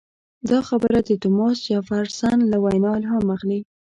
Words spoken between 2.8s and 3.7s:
الهام اخلي.